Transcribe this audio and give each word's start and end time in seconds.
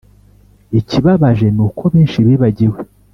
ikibabaje 0.79 1.47
nuko 1.55 1.83
benshi 1.93 2.17
bibagiwe 2.25 2.79